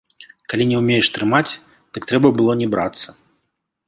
[0.51, 1.51] Калі не ўмееш трымаць,
[1.97, 3.07] дык трэба было не брацца.